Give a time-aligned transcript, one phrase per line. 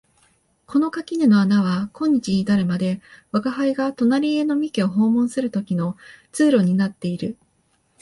[0.65, 3.01] この垣根の穴は今日に至るまで
[3.31, 5.95] 吾輩が隣家の三毛を訪問する時の
[6.31, 7.37] 通路になっている